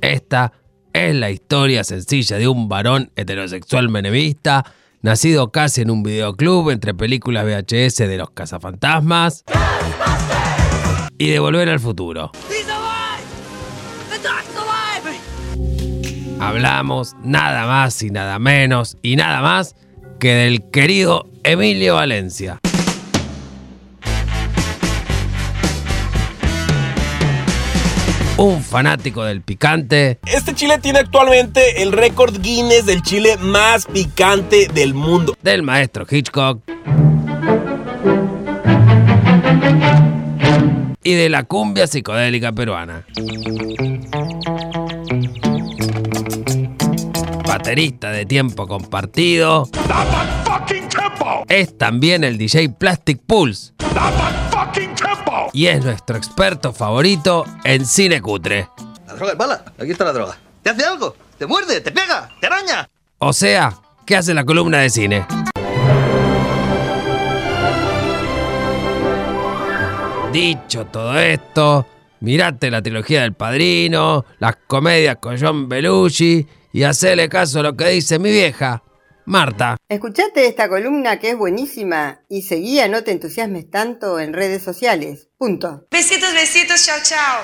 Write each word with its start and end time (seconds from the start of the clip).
Esta 0.00 0.52
es 0.92 1.14
la 1.14 1.30
historia 1.30 1.84
sencilla 1.84 2.38
de 2.38 2.48
un 2.48 2.68
varón 2.68 3.10
heterosexual 3.16 3.88
menemista, 3.88 4.64
nacido 5.02 5.52
casi 5.52 5.82
en 5.82 5.90
un 5.90 6.02
videoclub 6.02 6.70
entre 6.70 6.94
películas 6.94 7.44
VHS 7.44 7.98
de 7.98 8.16
los 8.16 8.30
cazafantasmas 8.30 9.44
y 11.18 11.30
de 11.30 11.38
Volver 11.38 11.68
al 11.68 11.80
Futuro. 11.80 12.32
Hablamos 16.40 17.16
nada 17.22 17.66
más 17.66 18.02
y 18.02 18.10
nada 18.10 18.38
menos 18.38 18.96
y 19.02 19.16
nada 19.16 19.40
más 19.42 19.74
que 20.20 20.34
del 20.34 20.70
querido 20.70 21.28
Emilio 21.42 21.96
Valencia. 21.96 22.60
Un 28.38 28.62
fanático 28.62 29.24
del 29.24 29.42
picante. 29.42 30.20
Este 30.24 30.54
chile 30.54 30.78
tiene 30.78 31.00
actualmente 31.00 31.82
el 31.82 31.92
récord 31.92 32.40
Guinness 32.40 32.86
del 32.86 33.02
chile 33.02 33.36
más 33.36 33.86
picante 33.86 34.68
del 34.72 34.94
mundo. 34.94 35.36
Del 35.42 35.62
maestro 35.62 36.06
Hitchcock. 36.08 36.62
Y 41.02 41.14
de 41.14 41.28
la 41.28 41.42
cumbia 41.44 41.86
psicodélica 41.86 42.52
peruana. 42.52 43.04
Baterista 47.44 48.12
de 48.12 48.24
tiempo 48.24 48.68
compartido. 48.68 49.68
Es 51.48 51.76
también 51.76 52.22
el 52.22 52.38
DJ 52.38 52.68
Plastic 52.70 53.20
Pulse 53.26 53.72
y 55.52 55.66
es 55.66 55.84
nuestro 55.84 56.16
experto 56.16 56.72
favorito 56.72 57.44
en 57.64 57.86
cine 57.86 58.20
cutre. 58.20 58.68
La 59.06 59.14
droga 59.14 59.32
es 59.32 59.38
bala, 59.38 59.64
aquí 59.78 59.90
está 59.90 60.04
la 60.04 60.12
droga. 60.12 60.38
¿Te 60.62 60.70
hace 60.70 60.84
algo? 60.84 61.16
¿Te 61.38 61.46
muerde? 61.46 61.80
¿Te 61.80 61.90
pega? 61.90 62.30
¿Te 62.40 62.46
araña? 62.46 62.88
O 63.18 63.32
sea, 63.32 63.74
¿qué 64.06 64.16
hace 64.16 64.34
la 64.34 64.44
columna 64.44 64.78
de 64.78 64.90
cine? 64.90 65.26
Dicho 70.32 70.84
todo 70.86 71.18
esto, 71.18 71.86
mirate 72.20 72.70
la 72.70 72.82
trilogía 72.82 73.22
del 73.22 73.32
Padrino, 73.32 74.24
las 74.38 74.56
comedias 74.66 75.16
con 75.20 75.40
John 75.40 75.68
Belushi 75.68 76.46
y 76.72 76.82
hacele 76.82 77.28
caso 77.28 77.60
a 77.60 77.62
lo 77.62 77.76
que 77.76 77.88
dice 77.88 78.18
mi 78.18 78.30
vieja, 78.30 78.82
Marta. 79.28 79.76
Escuchate 79.90 80.46
esta 80.46 80.68
columna 80.70 81.18
que 81.18 81.30
es 81.30 81.36
buenísima 81.36 82.22
y 82.30 82.42
seguía, 82.42 82.88
no 82.88 83.04
te 83.04 83.12
entusiasmes 83.12 83.70
tanto 83.70 84.18
en 84.18 84.32
redes 84.32 84.62
sociales. 84.62 85.28
Punto. 85.36 85.86
Besitos, 85.90 86.32
besitos, 86.32 86.84
chao, 86.86 86.98
chao. 87.04 87.42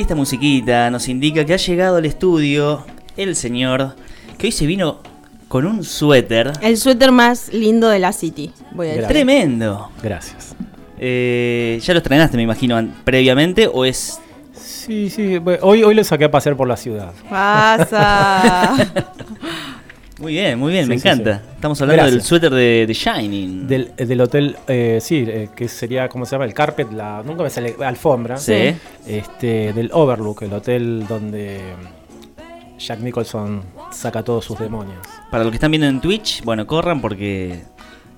Y 0.00 0.04
esta 0.04 0.14
musiquita 0.14 0.90
nos 0.90 1.08
indica 1.08 1.44
que 1.44 1.52
ha 1.52 1.58
llegado 1.58 1.96
al 1.96 2.06
estudio 2.06 2.86
el 3.18 3.36
señor 3.36 3.96
que 4.38 4.46
hoy 4.46 4.50
se 4.50 4.64
vino 4.64 5.00
con 5.46 5.66
un 5.66 5.84
suéter. 5.84 6.52
El 6.62 6.78
suéter 6.78 7.12
más 7.12 7.52
lindo 7.52 7.86
de 7.90 7.98
la 7.98 8.14
City. 8.14 8.50
Voy 8.72 8.86
a 8.86 8.90
decir. 8.92 9.08
Tremendo. 9.08 9.90
Gracias. 10.02 10.56
Eh, 10.98 11.78
¿Ya 11.82 11.92
lo 11.92 11.98
estrenaste, 11.98 12.38
me 12.38 12.44
imagino, 12.44 12.82
previamente? 13.04 13.68
¿O 13.70 13.84
es.? 13.84 14.18
Sí, 14.54 15.10
sí. 15.10 15.38
Hoy, 15.60 15.82
hoy 15.82 15.94
lo 15.94 16.02
saqué 16.02 16.24
a 16.24 16.30
pasear 16.30 16.56
por 16.56 16.66
la 16.66 16.78
ciudad. 16.78 17.12
Pasa. 17.28 18.74
Muy 20.20 20.32
bien, 20.34 20.58
muy 20.58 20.70
bien, 20.72 20.84
Sí, 20.84 20.90
me 20.90 20.98
sí, 20.98 21.08
encanta. 21.08 21.38
sí. 21.38 21.44
Estamos 21.54 21.80
hablando 21.80 22.04
del 22.04 22.22
suéter 22.22 22.52
de, 22.52 22.84
de 22.86 22.92
Shining. 22.92 23.66
Del, 23.66 23.92
del 23.96 24.20
hotel, 24.20 24.56
eh, 24.68 24.98
sí, 25.00 25.24
eh, 25.26 25.48
que 25.56 25.66
sería, 25.66 26.08
¿cómo 26.10 26.26
se 26.26 26.32
llama? 26.32 26.44
El 26.44 26.52
carpet, 26.52 26.92
la, 26.92 27.22
nunca 27.24 27.42
me 27.42 27.48
sale, 27.50 27.74
alfombra. 27.82 28.36
Sí. 28.36 28.74
Este, 29.06 29.72
del 29.72 29.90
Overlook, 29.92 30.42
el 30.42 30.52
hotel 30.52 31.06
donde 31.08 31.60
Jack 32.78 33.00
Nicholson 33.00 33.62
saca 33.92 34.22
todos 34.22 34.44
sus 34.44 34.58
demonios. 34.58 34.98
Para 35.30 35.42
los 35.44 35.50
que 35.52 35.56
están 35.56 35.70
viendo 35.70 35.86
en 35.86 36.00
Twitch, 36.02 36.44
bueno, 36.44 36.66
corran 36.66 37.00
porque 37.00 37.62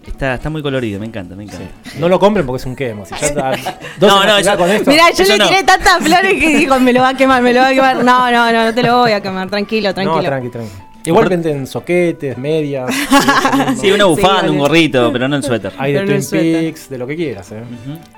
está, 0.04 0.34
está 0.34 0.50
muy 0.50 0.60
colorido, 0.60 0.98
me 0.98 1.06
encanta, 1.06 1.36
me 1.36 1.44
encanta. 1.44 1.66
No 2.00 2.08
lo 2.08 2.18
compren 2.18 2.44
porque 2.44 2.60
es 2.62 2.66
un 2.66 2.74
quemo. 2.74 3.06
Si 3.06 3.14
ya 3.14 3.26
está 3.28 3.52
No, 4.00 4.24
no, 4.24 4.36
eso- 4.38 4.56
con 4.56 4.68
esto. 4.68 4.90
Mirá, 4.90 5.04
yo 5.16 5.22
le 5.24 5.38
no. 5.38 5.46
tiré 5.48 5.62
tantas 5.62 5.98
flores 6.02 6.34
que 6.34 6.56
dijo, 6.56 6.80
me 6.80 6.92
lo 6.92 7.00
va 7.00 7.10
a 7.10 7.16
quemar, 7.16 7.40
me 7.42 7.52
lo 7.52 7.60
va 7.60 7.68
a 7.68 7.74
quemar. 7.74 7.96
No, 8.04 8.28
no, 8.32 8.52
no, 8.52 8.64
no 8.64 8.74
te 8.74 8.82
lo 8.82 8.98
voy 9.02 9.12
a 9.12 9.20
quemar, 9.20 9.48
tranquilo, 9.48 9.94
tranquilo. 9.94 10.16
No, 10.20 10.22
tranqui, 10.28 10.48
tranqui. 10.48 10.70
Igual 11.04 11.28
venden 11.28 11.66
soquetes, 11.66 12.36
medias. 12.38 12.94
Sí, 13.80 13.90
una 13.90 14.04
bufanda, 14.06 14.50
un 14.50 14.58
gorrito, 14.58 15.10
pero 15.12 15.28
no 15.28 15.36
el 15.36 15.42
suéter. 15.42 15.72
Hay 15.78 15.92
de 15.92 16.00
Twin. 16.04 16.20
Peaks, 16.30 16.88
de 16.88 16.98
lo 16.98 17.06
que 17.06 17.16
quieras, 17.16 17.50
¿eh? 17.52 17.62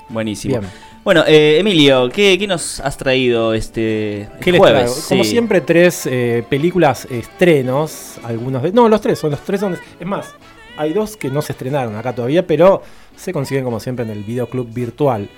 Buenísimo. 0.09 0.59
Bien. 0.59 0.71
Bueno, 1.03 1.22
eh, 1.27 1.59
Emilio, 1.61 2.09
¿qué, 2.11 2.39
qué 2.39 2.47
nos 2.47 2.81
has 2.81 2.97
traído 2.97 3.53
este 3.55 4.28
¿Qué 4.41 4.53
les 4.53 4.59
jueves? 4.59 4.84
traigo? 4.91 5.09
Como 5.09 5.25
Sí. 5.25 5.31
siempre, 5.31 5.61
tres 5.61 6.06
eh, 6.06 6.45
películas 6.49 7.06
estrenos. 7.11 8.19
Algunos 8.25 8.62
de. 8.62 8.72
No, 8.72 8.89
los 8.89 9.01
tres, 9.01 9.19
son 9.19 9.31
los 9.31 9.41
tres 9.41 9.61
son. 9.61 9.77
Es 10.01 10.06
más, 10.06 10.34
hay 10.77 10.93
dos 10.93 11.16
que 11.16 11.28
no 11.28 11.43
se 11.43 11.53
estrenaron 11.53 11.95
acá 11.97 12.15
todavía, 12.15 12.47
pero 12.47 12.83
se 13.16 13.33
consiguen 13.33 13.65
como 13.65 13.81
siempre 13.81 14.05
en 14.05 14.11
el 14.12 14.22
videoclub 14.25 14.72
virtual. 14.72 15.28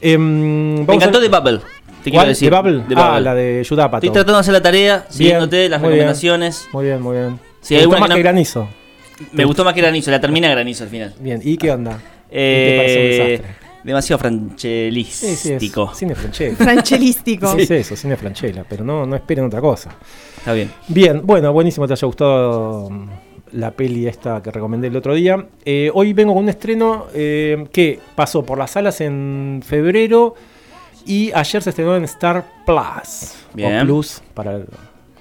Em, 0.00 0.86
Me 0.86 0.94
encantó 0.94 1.18
a- 1.18 1.20
de 1.20 1.28
Bubble. 1.28 1.58
Te 1.58 2.04
quiero 2.10 2.18
¿Cuál? 2.18 2.28
decir. 2.28 2.50
¿De 2.50 2.56
Bubble? 2.56 2.84
The 2.88 2.94
Ah, 2.96 3.08
Bubble. 3.10 3.20
la 3.22 3.34
de 3.34 3.66
Judapato. 3.68 4.06
Estoy 4.06 4.14
tratando 4.14 4.34
de 4.34 4.40
hacer 4.40 4.52
la 4.54 4.62
tarea, 4.62 5.06
siguiéndote 5.10 5.68
las 5.68 5.80
muy 5.80 5.88
bien. 5.88 5.98
recomendaciones. 5.98 6.68
Muy 6.72 6.84
bien, 6.86 7.02
muy 7.02 7.16
bien. 7.18 7.38
Si 7.60 7.74
Me 7.74 7.80
hay 7.80 7.86
gustó 7.86 7.98
una 7.98 8.08
más 8.08 8.16
que 8.16 8.22
granizo. 8.22 8.68
Me 9.32 9.44
gustó 9.44 9.64
más 9.64 9.74
que 9.74 9.82
Granizo, 9.82 10.10
la 10.10 10.18
termina 10.18 10.48
Granizo 10.48 10.84
al 10.84 10.88
final. 10.90 11.14
Bien, 11.20 11.40
¿y 11.44 11.58
qué 11.58 11.70
onda? 11.70 12.00
Eh, 12.30 12.64
¿Qué 12.64 12.70
te 12.70 12.76
pareció 12.78 13.00
un 13.00 13.28
desastre? 13.36 13.70
demasiado 13.84 14.18
Sí, 14.18 14.22
sí, 14.22 14.28
franchelístico. 14.56 15.90
es 15.92 15.98
cine 15.98 16.14
franchella. 16.14 16.56
Franchelístico. 16.56 17.52
Sí, 17.54 17.62
es 17.62 17.70
eso, 17.70 17.96
cine 17.96 18.16
franchella, 18.16 18.64
pero 18.66 18.82
no, 18.82 19.04
no 19.04 19.14
esperen 19.16 19.44
otra 19.44 19.60
cosa. 19.60 19.90
Está 20.38 20.54
bien. 20.54 20.70
Bien, 20.88 21.20
bueno, 21.22 21.52
buenísimo, 21.52 21.86
te 21.86 21.92
haya 21.92 22.06
gustado 22.06 22.88
la 23.52 23.70
peli 23.72 24.06
esta 24.06 24.42
que 24.42 24.50
recomendé 24.50 24.88
el 24.88 24.96
otro 24.96 25.14
día. 25.14 25.46
Eh, 25.64 25.90
hoy 25.94 26.12
vengo 26.12 26.34
con 26.34 26.44
un 26.44 26.48
estreno 26.48 27.06
eh, 27.14 27.66
que 27.72 28.00
pasó 28.14 28.44
por 28.44 28.58
las 28.58 28.72
salas 28.72 29.00
en 29.00 29.62
febrero 29.64 30.34
y 31.06 31.32
ayer 31.32 31.62
se 31.62 31.70
estrenó 31.70 31.96
en 31.96 32.04
Star 32.04 32.44
Plus. 32.66 33.34
Bien. 33.54 33.80
O 33.80 33.84
Plus 33.84 34.22
para 34.34 34.60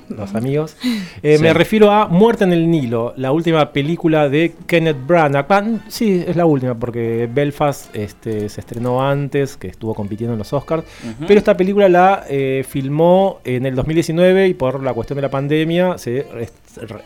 los 0.10 0.36
amigos. 0.36 0.76
Eh, 1.24 1.38
Sí. 1.38 1.44
Me 1.44 1.54
refiero 1.54 1.92
a 1.92 2.08
Muerte 2.08 2.44
en 2.46 2.54
el 2.54 2.70
Nilo, 2.70 3.14
la 3.18 3.32
última 3.32 3.72
película 3.72 4.30
de 4.30 4.54
Kenneth 4.68 4.98
Branagh. 5.06 5.46
Ah, 5.50 5.64
sí, 5.90 6.24
es 6.26 6.36
la 6.36 6.46
última 6.46 6.76
porque 6.76 7.30
Belfast 7.32 7.96
este, 7.96 8.48
se 8.50 8.62
estrenó 8.62 9.02
antes, 9.06 9.58
que 9.58 9.68
estuvo 9.68 9.94
compitiendo 9.94 10.34
en 10.34 10.40
los 10.40 10.52
Oscars. 10.54 10.84
Pero 11.28 11.38
esta 11.38 11.56
película 11.58 11.90
la 11.90 12.24
eh, 12.30 12.64
filmó 12.68 13.40
en 13.44 13.66
el 13.66 13.76
2019 13.76 14.48
y 14.48 14.54
por 14.54 14.82
la 14.84 14.94
cuestión 14.94 15.16
de 15.18 15.22
la 15.24 15.30
pandemia 15.32 15.98
se 15.98 16.26
est- 16.40 16.56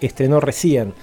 estrenó 0.02 0.40
recién. 0.40 0.94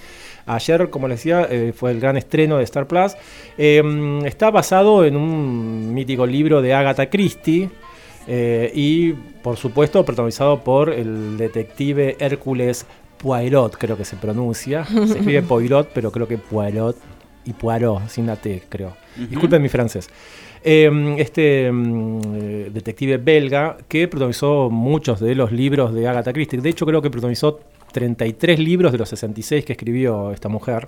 Ayer, 0.47 0.89
como 0.89 1.07
les 1.07 1.19
decía, 1.19 1.47
eh, 1.49 1.71
fue 1.75 1.91
el 1.91 1.99
gran 1.99 2.17
estreno 2.17 2.57
de 2.57 2.63
Star 2.63 2.87
Plus. 2.87 3.13
Eh, 3.57 4.19
está 4.25 4.49
basado 4.51 5.05
en 5.05 5.15
un 5.15 5.93
mítico 5.93 6.25
libro 6.25 6.61
de 6.61 6.73
Agatha 6.73 7.09
Christie. 7.09 7.69
Eh, 8.27 8.71
y 8.73 9.13
por 9.13 9.57
supuesto 9.57 10.05
protagonizado 10.05 10.63
por 10.63 10.91
el 10.91 11.37
detective 11.37 12.17
Hércules 12.19 12.85
Poirot, 13.17 13.77
creo 13.77 13.97
que 13.97 14.05
se 14.05 14.15
pronuncia. 14.15 14.85
Se 14.85 15.19
escribe 15.19 15.41
Poirot, 15.47 15.89
pero 15.93 16.11
creo 16.11 16.27
que 16.27 16.37
Poirot 16.37 16.97
y 17.45 17.53
Poirot, 17.53 18.07
sin 18.09 18.27
la 18.27 18.35
T, 18.35 18.63
creo. 18.69 18.95
Disculpen 19.15 19.61
mi 19.61 19.69
francés. 19.69 20.09
Eh, 20.63 21.15
este 21.17 21.71
mm, 21.71 22.19
eh, 22.35 22.69
detective 22.71 23.17
belga 23.17 23.77
que 23.87 24.07
protagonizó 24.07 24.69
muchos 24.69 25.19
de 25.19 25.33
los 25.33 25.51
libros 25.51 25.93
de 25.93 26.07
Agatha 26.07 26.33
Christie. 26.33 26.61
De 26.61 26.69
hecho, 26.69 26.85
creo 26.85 27.01
que 27.01 27.09
protagonizó 27.09 27.59
33 27.91 28.59
libros 28.59 28.91
de 28.91 28.97
los 28.99 29.09
66 29.09 29.65
que 29.65 29.73
escribió 29.73 30.31
esta 30.31 30.49
mujer. 30.49 30.87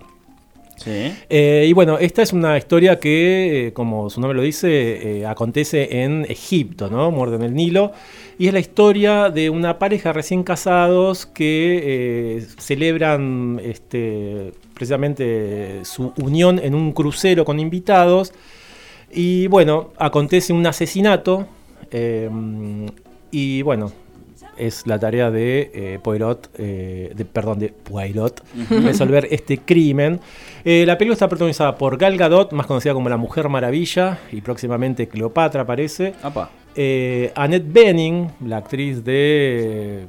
Eh, 0.86 1.66
y 1.68 1.74
bueno, 1.74 1.98
esta 1.98 2.22
es 2.22 2.34
una 2.34 2.58
historia 2.58 3.00
que, 3.00 3.68
eh, 3.68 3.74
como 3.74 4.10
su 4.10 4.20
nombre 4.20 4.38
lo 4.38 4.44
dice, 4.44 5.20
eh, 5.20 5.26
acontece 5.26 6.04
en 6.04 6.26
Egipto, 6.30 6.90
¿no? 6.90 7.12
Muerde 7.12 7.38
en 7.38 7.44
el 7.44 7.54
Nilo. 7.54 7.92
Y 8.38 8.48
es 8.48 8.54
la 8.54 8.60
historia 8.60 9.30
de 9.30 9.50
una 9.50 9.80
pareja 9.80 10.12
recién 10.12 10.44
casados 10.44 11.26
que 11.26 12.44
celebran 12.58 13.62
este, 13.64 14.52
precisamente 14.74 15.86
su 15.86 16.14
unión 16.18 16.60
en 16.60 16.74
un 16.74 16.92
crucero 16.94 17.46
con 17.46 17.60
invitados. 17.60 18.34
Y 19.12 19.48
bueno, 19.48 19.92
acontece 19.98 20.52
un 20.52 20.66
asesinato. 20.66 21.48
y 23.32 23.62
bueno, 23.62 23.92
es 24.58 24.88
la 24.88 25.00
tarea 25.00 25.32
de 25.32 25.72
eh, 25.74 26.00
Poirot, 26.02 26.50
eh, 26.58 27.12
de, 27.16 27.26
perdón, 27.26 27.60
de 27.60 27.70
Poirot, 27.70 28.44
resolver 28.70 29.28
este 29.32 29.60
crimen. 29.60 30.20
Eh, 30.64 30.86
la 30.86 30.98
película 30.98 31.14
está 31.14 31.28
protagonizada 31.28 31.78
por 31.78 31.98
Gal 31.98 32.18
Gadot, 32.18 32.52
más 32.54 32.66
conocida 32.66 32.94
como 32.94 33.10
la 33.10 33.18
Mujer 33.18 33.50
Maravilla, 33.50 34.20
y 34.32 34.42
próximamente 34.42 35.08
Cleopatra 35.08 35.64
aparece. 35.64 36.14
Apa. 36.24 36.50
Eh, 36.76 37.32
Annette 37.36 37.72
Bening, 37.72 38.30
la 38.46 38.58
actriz 38.58 39.04
de, 39.04 40.08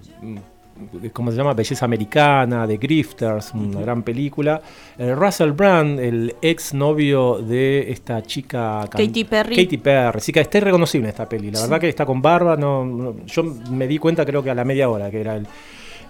¿cómo 1.13 1.31
se 1.31 1.37
llama? 1.37 1.55
Belleza 1.55 1.85
Americana, 1.85 2.67
de 2.67 2.77
Grifters, 2.77 3.53
una 3.55 3.81
gran 3.81 4.03
película. 4.03 4.61
Eh, 4.99 5.15
Russell 5.15 5.51
Brand, 5.53 5.99
el 6.01 6.35
ex 6.43 6.75
novio 6.75 7.39
de 7.39 7.91
esta 7.93 8.23
chica... 8.23 8.89
Katy 8.91 9.25
Perry. 9.25 9.57
Katy 9.65 9.79
Perry, 9.79 10.21
sí 10.21 10.33
que 10.33 10.41
está 10.41 10.59
irreconocible 10.59 11.07
en 11.09 11.11
esta 11.11 11.29
peli. 11.29 11.51
La 11.51 11.61
verdad 11.61 11.81
que 11.81 11.89
está 11.89 12.05
con 12.07 12.21
barba, 12.23 12.57
no, 12.57 12.85
no- 12.85 13.17
yo 13.27 13.43
me 13.71 13.87
di 13.87 13.99
cuenta 13.99 14.25
creo 14.25 14.43
que 14.43 14.51
a 14.51 14.55
la 14.55 14.65
media 14.65 14.89
hora 14.89 15.11
que 15.11 15.21
era 15.21 15.37
él. 15.37 15.47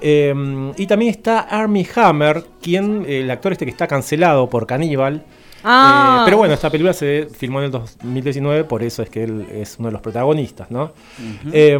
Eh, 0.00 0.34
y 0.76 0.86
también 0.86 1.10
está 1.10 1.40
Armie 1.40 1.86
Hammer, 1.94 2.44
quien, 2.60 3.04
el 3.08 3.30
actor 3.30 3.52
este 3.52 3.64
que 3.64 3.70
está 3.70 3.86
cancelado 3.86 4.48
por 4.50 4.66
Caníbal. 4.66 5.24
Ah. 5.64 6.18
Eh, 6.20 6.22
pero 6.26 6.36
bueno, 6.36 6.54
esta 6.54 6.70
película 6.70 6.92
se 6.92 7.26
filmó 7.34 7.58
en 7.60 7.66
el 7.66 7.70
2019, 7.70 8.64
por 8.64 8.82
eso 8.82 9.02
es 9.02 9.08
que 9.10 9.24
él 9.24 9.46
es 9.50 9.76
uno 9.78 9.88
de 9.88 9.92
los 9.92 10.02
protagonistas, 10.02 10.70
¿no? 10.70 10.92
Eh, 11.52 11.78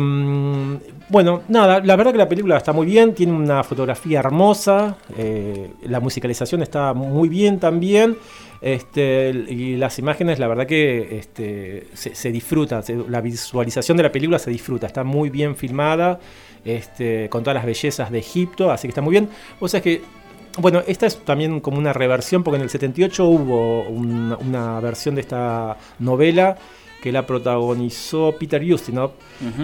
bueno, 1.08 1.42
nada, 1.48 1.80
la 1.80 1.96
verdad 1.96 2.12
que 2.12 2.18
la 2.18 2.28
película 2.28 2.56
está 2.56 2.72
muy 2.72 2.86
bien, 2.86 3.14
tiene 3.14 3.32
una 3.34 3.62
fotografía 3.62 4.20
hermosa, 4.20 4.96
eh, 5.18 5.70
la 5.82 6.00
musicalización 6.00 6.62
está 6.62 6.94
muy 6.94 7.28
bien 7.28 7.60
también. 7.60 8.16
Este, 8.62 9.28
y 9.50 9.76
las 9.76 9.98
imágenes, 9.98 10.38
la 10.38 10.48
verdad 10.48 10.66
que 10.66 11.18
este, 11.18 11.88
se, 11.92 12.14
se 12.14 12.32
disfruta, 12.32 12.80
se- 12.80 12.96
la 13.10 13.20
visualización 13.20 13.98
de 13.98 14.04
la 14.04 14.10
película 14.10 14.38
se 14.38 14.50
disfruta, 14.50 14.86
está 14.86 15.04
muy 15.04 15.28
bien 15.28 15.54
filmada, 15.54 16.18
este, 16.64 17.28
con 17.28 17.42
todas 17.42 17.56
las 17.56 17.66
bellezas 17.66 18.10
de 18.10 18.20
Egipto, 18.20 18.70
así 18.72 18.88
que 18.88 18.92
está 18.92 19.02
muy 19.02 19.10
bien. 19.10 19.28
O 19.60 19.68
sea 19.68 19.82
que 19.82 20.00
bueno, 20.58 20.82
esta 20.86 21.06
es 21.06 21.18
también 21.24 21.60
como 21.60 21.78
una 21.78 21.92
reversión, 21.92 22.42
porque 22.42 22.56
en 22.56 22.62
el 22.62 22.70
78 22.70 23.24
hubo 23.26 23.82
una, 23.82 24.36
una 24.36 24.80
versión 24.80 25.14
de 25.14 25.22
esta 25.22 25.76
novela 25.98 26.56
que 27.02 27.12
la 27.12 27.26
protagonizó 27.26 28.34
Peter 28.38 28.62
Ustinov. 28.62 29.10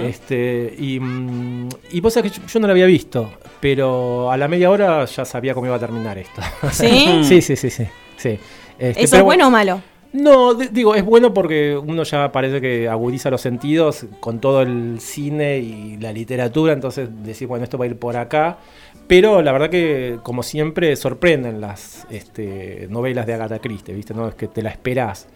Este, 0.03 0.75
y, 0.79 1.01
mm, 1.01 1.69
y 1.93 2.01
vos 2.01 2.13
sabés 2.13 2.33
que 2.33 2.41
yo, 2.41 2.47
yo 2.47 2.61
no 2.61 2.67
la 2.67 2.73
había 2.73 2.85
visto, 2.85 3.31
pero 3.61 4.31
a 4.31 4.37
la 4.37 4.47
media 4.47 4.71
hora 4.71 5.07
ya 5.07 5.25
sabía 5.25 5.55
cómo 5.55 5.67
iba 5.67 5.77
a 5.77 5.79
terminar 5.79 6.19
esto. 6.19 6.43
¿Sí? 6.71 7.21
sí, 7.25 7.41
sí, 7.41 7.57
sí, 7.57 7.71
sí. 7.71 7.85
sí. 8.19 8.39
Este, 8.79 9.05
¿Eso 9.05 9.13
pero 9.13 9.23
es 9.23 9.25
bueno 9.25 9.47
o 9.47 9.51
malo? 9.51 9.83
No, 10.13 10.55
di- 10.55 10.69
digo, 10.73 10.95
es 10.95 11.05
bueno 11.05 11.33
porque 11.33 11.77
uno 11.77 12.03
ya 12.03 12.33
parece 12.33 12.61
que 12.61 12.89
agudiza 12.89 13.31
los 13.31 13.41
sentidos 13.41 14.07
con 14.21 14.41
todo 14.41 14.63
el 14.63 15.01
cine 15.01 15.59
y 15.59 15.97
la 15.99 16.13
literatura, 16.13 16.73
entonces 16.73 17.09
decir, 17.25 17.47
bueno, 17.49 17.65
esto 17.65 17.79
va 17.79 17.85
a 17.85 17.89
ir 17.89 17.97
por 17.97 18.17
acá. 18.17 18.59
Pero 19.07 19.43
la 19.43 19.51
verdad 19.51 19.71
que, 19.71 20.19
como 20.23 20.43
siempre, 20.45 20.95
sorprenden 20.95 21.61
las 21.61 22.07
este, 22.11 22.87
novelas 22.91 23.27
de 23.27 23.35
Agatha 23.35 23.59
Christie, 23.59 23.93
¿viste? 23.95 24.15
No 24.15 24.29
es 24.29 24.35
que 24.37 24.47
te 24.47 24.63
la 24.63 24.71
esperás. 24.71 25.29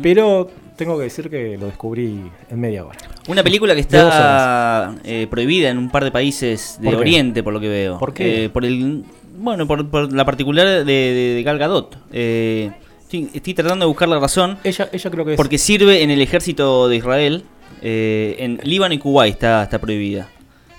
Pero 0.00 0.48
tengo 0.76 0.96
que 0.96 1.04
decir 1.04 1.28
que 1.28 1.56
lo 1.58 1.66
descubrí 1.66 2.20
en 2.50 2.60
media 2.60 2.84
hora. 2.84 2.98
Una 3.26 3.42
película 3.42 3.74
que 3.74 3.80
está 3.80 4.94
eh, 5.02 5.26
prohibida 5.28 5.70
en 5.70 5.78
un 5.78 5.90
par 5.90 6.04
de 6.04 6.12
países 6.12 6.78
de. 6.80 6.94
Oriente, 6.94 7.42
por 7.42 7.52
lo 7.52 7.58
que 7.58 7.68
veo. 7.68 7.98
¿Por 7.98 8.14
qué? 8.14 8.44
Eh, 8.44 8.48
por 8.50 8.64
el, 8.64 9.02
bueno, 9.38 9.66
por, 9.66 9.88
por 9.88 10.12
la 10.12 10.24
particular 10.24 10.66
de, 10.66 10.84
de, 10.84 11.34
de 11.34 11.42
Gal 11.42 11.58
Gadot. 11.58 11.96
Eh, 12.12 12.70
estoy, 13.16 13.30
estoy 13.34 13.54
tratando 13.54 13.84
de 13.84 13.88
buscar 13.88 14.08
la 14.08 14.18
razón. 14.18 14.58
Ella, 14.64 14.88
ella 14.92 15.10
creo 15.10 15.24
que 15.24 15.32
es... 15.32 15.36
Porque 15.36 15.58
sirve 15.58 16.02
en 16.02 16.10
el 16.10 16.20
ejército 16.20 16.88
de 16.88 16.96
Israel. 16.96 17.44
eh, 17.82 18.36
en 18.38 18.60
Líbano 18.64 18.94
y 18.94 18.98
Kuwait 18.98 19.34
está, 19.34 19.62
está 19.64 19.78
prohibida. 19.80 20.28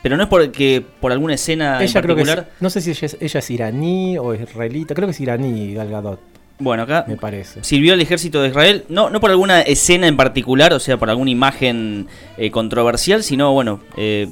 Pero 0.01 0.17
no 0.17 0.23
es 0.23 0.29
porque 0.29 0.83
por 0.99 1.11
alguna 1.11 1.33
escena 1.35 1.77
en 1.77 1.83
ella 1.83 2.01
creo 2.01 2.15
que 2.15 2.21
es- 2.23 2.27
particular. 2.27 2.55
no 2.59 2.69
sé 2.69 2.81
si 2.81 2.91
ella 2.91 3.05
es, 3.05 3.17
ella 3.19 3.39
es 3.39 3.49
iraní 3.51 4.17
o 4.17 4.33
israelita, 4.35 4.93
creo 4.95 5.07
que 5.07 5.11
es 5.11 5.19
iraní 5.21 5.73
Gal 5.73 5.89
Gadot, 5.89 6.19
Bueno, 6.59 6.83
acá 6.83 7.05
me 7.07 7.15
parece. 7.17 7.63
sirvió 7.63 7.93
al 7.93 8.01
ejército 8.01 8.41
de 8.41 8.49
Israel, 8.49 8.83
no, 8.89 9.09
no 9.09 9.19
por 9.21 9.31
alguna 9.31 9.61
escena 9.61 10.07
en 10.07 10.17
particular, 10.17 10.73
o 10.73 10.79
sea, 10.79 10.97
por 10.97 11.09
alguna 11.09 11.31
imagen 11.31 12.07
eh, 12.37 12.51
controversial, 12.51 13.23
sino, 13.23 13.53
bueno, 13.53 13.79
eh, 13.95 14.27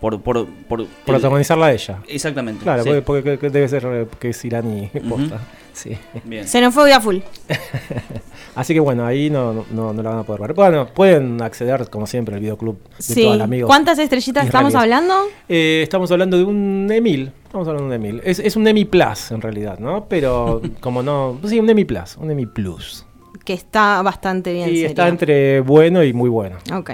por... 0.00 0.20
por, 0.22 0.46
por 0.68 0.80
el- 0.80 0.86
Protagonizarla 1.06 1.66
a 1.66 1.72
ella. 1.72 1.98
Exactamente. 2.08 2.64
Claro, 2.64 2.82
sí. 2.82 2.90
porque, 2.90 3.02
porque- 3.04 3.38
que 3.38 3.50
debe 3.50 3.68
ser 3.68 3.84
eh, 3.86 4.06
que 4.18 4.30
es 4.30 4.44
iraní. 4.44 4.90
posta. 5.08 5.40
Sí. 5.72 5.96
Bien. 6.24 6.46
Xenofobia 6.46 7.00
full. 7.00 7.18
Así 8.54 8.74
que 8.74 8.80
bueno, 8.80 9.06
ahí 9.06 9.30
no, 9.30 9.64
no, 9.70 9.92
no 9.94 10.02
la 10.02 10.10
van 10.10 10.18
a 10.18 10.22
poder 10.24 10.42
ver. 10.42 10.52
Bueno, 10.54 10.86
pueden 10.86 11.40
acceder, 11.40 11.88
como 11.88 12.06
siempre, 12.06 12.34
al 12.34 12.40
videoclub 12.40 12.76
de 12.98 13.02
Sí. 13.02 13.22
todos 13.22 13.36
los 13.38 13.44
amigos. 13.44 13.66
¿Cuántas 13.66 13.98
estrellitas 13.98 14.44
estamos 14.44 14.74
hablando? 14.74 15.14
Eh, 15.48 15.80
estamos 15.82 16.10
hablando 16.12 16.36
de 16.36 16.44
un 16.44 16.88
Emil. 16.92 17.32
Estamos 17.44 17.66
hablando 17.68 17.88
de 17.90 17.96
un 17.98 18.04
Emil. 18.06 18.20
Es, 18.24 18.38
es 18.38 18.56
un 18.56 18.66
Emi 18.66 18.84
Plus, 18.84 19.30
en 19.30 19.40
realidad, 19.40 19.78
¿no? 19.78 20.04
Pero 20.08 20.60
como 20.80 21.02
no... 21.02 21.38
Sí, 21.46 21.58
un 21.58 21.68
Emi 21.70 21.84
Plus, 21.84 22.16
un 22.18 22.30
Emi 22.30 22.44
Plus. 22.46 23.06
Que 23.44 23.54
está 23.54 24.02
bastante 24.02 24.52
bien. 24.52 24.68
y 24.68 24.72
sería. 24.72 24.88
está 24.88 25.08
entre 25.08 25.60
bueno 25.60 26.04
y 26.04 26.12
muy 26.12 26.28
bueno. 26.28 26.58
Ok. 26.74 26.90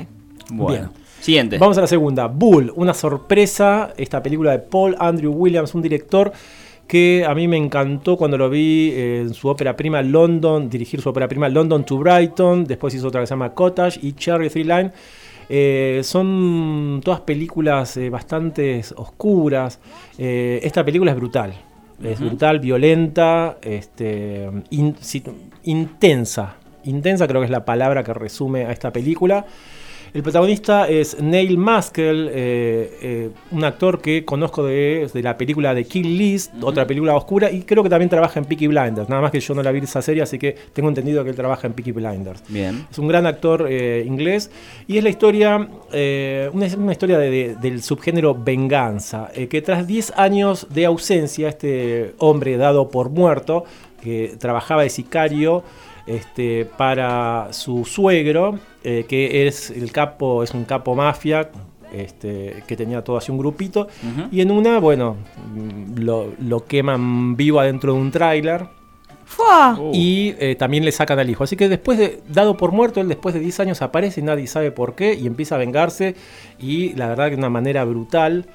Bueno. 0.50 0.90
Bien. 0.90 0.90
Siguiente. 1.20 1.58
Vamos 1.58 1.76
a 1.76 1.80
la 1.80 1.86
segunda. 1.88 2.26
Bull, 2.28 2.72
una 2.76 2.94
sorpresa. 2.94 3.92
Esta 3.96 4.22
película 4.22 4.52
de 4.52 4.60
Paul 4.60 4.94
Andrew 5.00 5.32
Williams, 5.32 5.74
un 5.74 5.82
director 5.82 6.32
que 6.88 7.24
a 7.28 7.34
mí 7.34 7.46
me 7.46 7.56
encantó 7.56 8.16
cuando 8.16 8.36
lo 8.36 8.50
vi 8.50 8.90
eh, 8.94 9.20
en 9.20 9.34
su 9.34 9.46
ópera 9.48 9.76
prima 9.76 10.02
London, 10.02 10.68
dirigir 10.68 11.00
su 11.00 11.08
ópera 11.10 11.28
prima 11.28 11.48
London 11.48 11.84
to 11.84 11.98
Brighton, 11.98 12.64
después 12.64 12.94
hizo 12.94 13.06
otra 13.08 13.20
que 13.20 13.26
se 13.26 13.32
llama 13.34 13.54
Cottage 13.54 14.00
y 14.02 14.12
Cherry 14.14 14.48
Three 14.48 14.64
Line. 14.64 14.90
Eh, 15.50 16.00
son 16.02 17.00
todas 17.04 17.20
películas 17.20 17.96
eh, 17.96 18.10
bastante 18.10 18.82
oscuras. 18.96 19.78
Eh, 20.18 20.60
esta 20.62 20.84
película 20.84 21.12
es 21.12 21.16
brutal. 21.16 21.54
Es 22.02 22.20
brutal, 22.20 22.60
violenta, 22.60 23.58
este, 23.62 24.48
in- 24.70 24.94
si- 25.00 25.22
intensa. 25.64 26.56
Intensa 26.84 27.26
creo 27.26 27.40
que 27.40 27.46
es 27.46 27.50
la 27.50 27.64
palabra 27.64 28.04
que 28.04 28.14
resume 28.14 28.64
a 28.66 28.72
esta 28.72 28.92
película. 28.92 29.44
El 30.14 30.22
protagonista 30.22 30.88
es 30.88 31.20
Neil 31.20 31.58
Maskell, 31.58 32.28
eh, 32.32 32.98
eh, 33.02 33.30
un 33.50 33.62
actor 33.64 34.00
que 34.00 34.24
conozco 34.24 34.64
de, 34.64 35.08
de 35.12 35.22
la 35.22 35.36
película 35.36 35.74
de 35.74 35.84
Kill 35.84 36.16
List, 36.16 36.52
otra 36.62 36.86
película 36.86 37.14
oscura, 37.14 37.50
y 37.50 37.60
creo 37.62 37.82
que 37.82 37.90
también 37.90 38.08
trabaja 38.08 38.40
en 38.40 38.46
Peaky 38.46 38.68
Blinders. 38.68 39.08
Nada 39.08 39.20
más 39.20 39.30
que 39.30 39.40
yo 39.40 39.54
no 39.54 39.62
la 39.62 39.70
vi 39.70 39.80
esa 39.80 40.00
serie, 40.00 40.22
así 40.22 40.38
que 40.38 40.56
tengo 40.72 40.88
entendido 40.88 41.22
que 41.24 41.30
él 41.30 41.36
trabaja 41.36 41.66
en 41.66 41.74
Peaky 41.74 41.92
Blinders. 41.92 42.42
Bien. 42.48 42.86
Es 42.90 42.98
un 42.98 43.06
gran 43.08 43.26
actor 43.26 43.66
eh, 43.68 44.02
inglés 44.06 44.50
y 44.86 44.96
es 44.96 45.04
la 45.04 45.10
historia, 45.10 45.56
una, 45.56 46.66
una 46.76 46.92
historia 46.92 47.18
de- 47.18 47.30
de- 47.30 47.54
del 47.56 47.82
subgénero 47.82 48.34
venganza, 48.34 49.28
que 49.50 49.60
tras 49.62 49.86
10 49.86 50.14
años 50.16 50.66
de 50.70 50.86
ausencia, 50.86 51.48
este 51.48 52.14
hombre 52.18 52.56
dado 52.56 52.88
por 52.88 53.10
muerto, 53.10 53.64
que 54.02 54.36
trabajaba 54.38 54.82
de 54.84 54.90
sicario 54.90 55.64
este, 56.08 56.64
para 56.64 57.52
su 57.52 57.84
suegro, 57.84 58.58
eh, 58.82 59.04
que 59.08 59.46
es 59.46 59.70
el 59.70 59.92
capo, 59.92 60.42
es 60.42 60.52
un 60.54 60.64
capo 60.64 60.94
mafia. 60.94 61.50
Este, 61.90 62.64
que 62.66 62.76
tenía 62.76 63.02
todo 63.02 63.16
así 63.16 63.32
un 63.32 63.38
grupito 63.38 63.88
y 64.30 64.42
en 64.42 64.50
una, 64.50 64.78
bueno, 64.78 65.16
lo, 65.96 66.34
lo 66.38 66.66
queman 66.66 67.34
vivo 67.34 67.60
adentro 67.60 67.94
de 67.94 67.98
un 67.98 68.10
tráiler. 68.10 68.66
Uh. 69.38 69.92
y 69.92 70.34
eh, 70.38 70.56
también 70.56 70.84
le 70.84 70.92
sacan 70.92 71.18
al 71.18 71.28
hijo. 71.30 71.44
Así 71.44 71.56
que 71.56 71.68
después 71.68 71.98
de, 71.98 72.20
dado 72.28 72.56
por 72.56 72.72
muerto, 72.72 73.00
él 73.00 73.08
después 73.08 73.34
de 73.34 73.40
10 73.40 73.60
años 73.60 73.82
aparece 73.82 74.20
y 74.20 74.24
nadie 74.24 74.46
sabe 74.46 74.70
por 74.70 74.94
qué 74.94 75.14
y 75.14 75.26
empieza 75.26 75.54
a 75.54 75.58
vengarse 75.58 76.14
y 76.58 76.94
la 76.94 77.08
verdad 77.08 77.26
que 77.26 77.30
de 77.32 77.38
una 77.38 77.50
manera 77.50 77.84
brutal, 77.84 78.46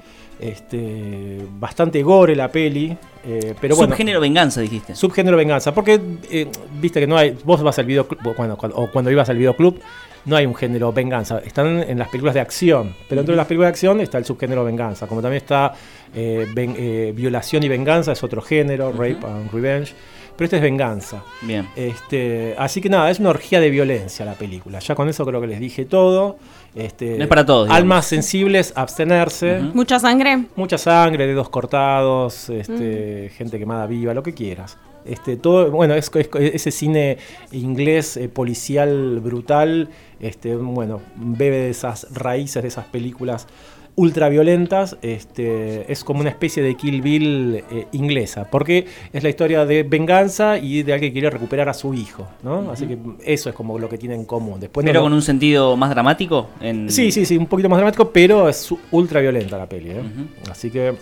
este, 0.44 1.38
bastante 1.58 2.02
gore 2.02 2.36
la 2.36 2.48
peli, 2.50 2.96
eh, 3.26 3.54
pero 3.60 3.76
bueno. 3.76 3.92
Subgénero 3.92 4.20
venganza, 4.20 4.60
dijiste. 4.60 4.94
Subgénero 4.94 5.36
venganza, 5.36 5.72
porque 5.74 6.00
eh, 6.30 6.46
viste 6.80 7.00
que 7.00 7.06
no 7.06 7.16
hay, 7.16 7.36
vos 7.44 7.62
vas 7.62 7.78
al 7.78 7.86
videoclub, 7.86 8.34
bueno, 8.36 8.56
cuando, 8.56 8.76
o 8.76 8.90
cuando 8.90 9.10
ibas 9.10 9.28
al 9.28 9.38
videoclub, 9.38 9.80
no 10.26 10.36
hay 10.36 10.46
un 10.46 10.54
género 10.54 10.92
venganza, 10.92 11.38
están 11.40 11.82
en 11.82 11.98
las 11.98 12.08
películas 12.08 12.34
de 12.34 12.40
acción, 12.40 12.94
pero 13.08 13.20
dentro 13.20 13.32
de 13.32 13.36
las 13.36 13.46
películas 13.46 13.68
de 13.68 13.70
acción 13.70 14.00
está 14.00 14.18
el 14.18 14.24
subgénero 14.24 14.64
venganza, 14.64 15.06
como 15.06 15.20
también 15.20 15.42
está 15.42 15.74
eh, 16.14 16.46
ven- 16.54 16.74
eh, 16.78 17.12
violación 17.14 17.62
y 17.62 17.68
venganza, 17.68 18.12
es 18.12 18.22
otro 18.22 18.40
género, 18.40 18.90
rape 18.92 19.18
and 19.22 19.52
revenge, 19.52 19.92
pero 20.36 20.46
este 20.46 20.56
es 20.56 20.62
venganza. 20.62 21.22
Bien. 21.42 21.68
Este, 21.76 22.54
así 22.58 22.80
que 22.80 22.88
nada, 22.88 23.10
es 23.10 23.18
una 23.20 23.30
orgía 23.30 23.60
de 23.60 23.70
violencia 23.70 24.24
la 24.24 24.34
película. 24.34 24.78
Ya 24.80 24.94
con 24.94 25.08
eso 25.08 25.24
creo 25.24 25.40
que 25.40 25.46
les 25.46 25.60
dije 25.60 25.84
todo. 25.84 26.36
Este, 26.74 27.16
No 27.18 27.22
es 27.24 27.28
para 27.28 27.46
todos, 27.46 27.66
digamos. 27.66 27.78
Almas 27.80 28.06
sensibles, 28.06 28.72
abstenerse. 28.76 29.60
¿Mucha 29.74 29.98
sangre? 30.00 30.44
Mucha 30.56 30.76
sangre, 30.78 31.26
dedos 31.26 31.48
cortados, 31.48 32.48
este, 32.50 33.30
gente 33.36 33.58
quemada 33.58 33.86
viva, 33.86 34.12
lo 34.14 34.22
que 34.22 34.34
quieras. 34.34 34.76
Este, 35.04 35.36
todo, 35.36 35.70
bueno, 35.70 35.94
es, 35.94 36.10
es- 36.14 36.28
ese 36.34 36.70
cine 36.70 37.18
inglés 37.52 38.16
eh, 38.16 38.28
policial 38.30 39.20
brutal, 39.20 39.90
este, 40.18 40.56
bueno, 40.56 41.00
bebe 41.14 41.56
de 41.58 41.70
esas 41.70 42.06
raíces 42.12 42.62
de 42.62 42.68
esas 42.68 42.86
películas 42.86 43.46
ultraviolentas. 43.96 44.96
Este, 45.02 45.90
es 45.92 46.04
como 46.04 46.20
una 46.20 46.30
especie 46.30 46.62
de 46.62 46.74
Kill 46.76 47.02
Bill 47.02 47.64
eh, 47.70 47.86
inglesa, 47.92 48.48
porque 48.50 48.86
es 49.12 49.22
la 49.22 49.28
historia 49.28 49.64
de 49.66 49.82
venganza 49.82 50.58
y 50.58 50.82
de 50.82 50.92
alguien 50.92 51.10
que 51.10 51.14
quiere 51.20 51.30
recuperar 51.30 51.68
a 51.68 51.74
su 51.74 51.94
hijo, 51.94 52.28
¿no? 52.42 52.70
Así 52.70 52.86
que 52.86 52.98
eso 53.24 53.48
es 53.50 53.54
como 53.54 53.78
lo 53.78 53.88
que 53.88 53.98
tienen 53.98 54.20
en 54.20 54.26
común. 54.26 54.60
Después 54.60 54.84
Pero 54.84 55.00
no- 55.00 55.04
con 55.04 55.12
un 55.12 55.22
sentido 55.22 55.76
más 55.76 55.90
dramático. 55.90 56.48
En... 56.60 56.90
Sí, 56.90 57.10
sí, 57.12 57.24
sí, 57.24 57.36
un 57.36 57.46
poquito 57.46 57.68
más 57.68 57.78
dramático, 57.78 58.10
pero 58.10 58.48
es 58.48 58.72
ultra 58.90 59.20
violenta 59.20 59.56
la 59.58 59.68
peli. 59.68 59.90
¿eh? 59.90 60.02
Así 60.50 60.70
que 60.70 60.94